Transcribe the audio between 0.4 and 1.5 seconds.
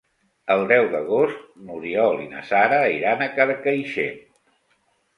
El deu d'agost